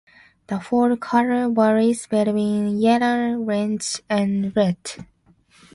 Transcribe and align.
The 0.47 0.59
fall 0.59 0.97
color 0.97 1.47
varies 1.47 2.07
between 2.07 2.79
yellow, 2.79 3.37
orange 3.37 4.01
and 4.09 4.51
red. 4.55 4.79